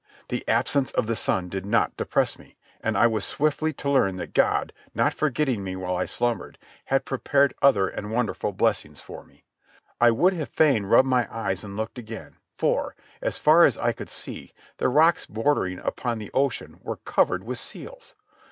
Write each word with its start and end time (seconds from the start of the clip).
The 0.29 0.43
absence 0.47 0.89
of 0.93 1.05
the 1.05 1.15
sun 1.15 1.47
did 1.47 1.63
not 1.63 1.95
depress 1.95 2.39
me, 2.39 2.55
and 2.83 2.97
I 2.97 3.05
was 3.05 3.23
swiftly 3.23 3.71
to 3.73 3.89
learn 3.91 4.15
that 4.15 4.33
God, 4.33 4.73
not 4.95 5.13
forgetting 5.13 5.63
me 5.63 5.75
while 5.75 5.95
I 5.95 6.05
slumbered, 6.05 6.57
had 6.85 7.05
prepared 7.05 7.53
other 7.61 7.87
and 7.87 8.09
wonderful 8.11 8.51
blessings 8.51 8.99
for 8.99 9.23
me. 9.23 9.43
I 9.99 10.09
would 10.09 10.33
have 10.33 10.49
fain 10.49 10.87
rubbed 10.87 11.07
my 11.07 11.27
eyes 11.31 11.63
and 11.63 11.77
looked 11.77 11.99
again, 11.99 12.37
for, 12.57 12.95
as 13.21 13.37
far 13.37 13.63
as 13.65 13.77
I 13.77 13.91
could 13.91 14.09
see, 14.09 14.53
the 14.77 14.89
rocks 14.89 15.27
bordering 15.27 15.77
upon 15.77 16.17
the 16.17 16.31
ocean 16.33 16.79
were 16.81 16.97
covered 16.97 17.43
with 17.43 17.59
seals. 17.59 18.15